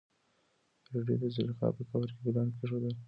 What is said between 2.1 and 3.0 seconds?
کې ګلان کېښودل.